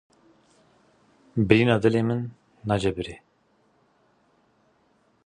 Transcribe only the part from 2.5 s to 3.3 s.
nacebire.